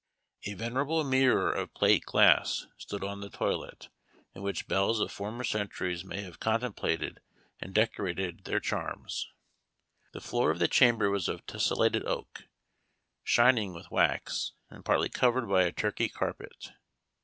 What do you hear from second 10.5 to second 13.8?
the chamber was of tesselated oak, shining